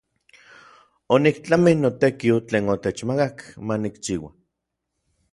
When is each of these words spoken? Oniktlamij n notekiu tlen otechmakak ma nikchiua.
Oniktlamij 1.17 1.75
n 1.75 1.83
notekiu 1.85 2.37
tlen 2.47 2.71
otechmakak 2.75 3.37
ma 3.65 3.75
nikchiua. 3.83 4.29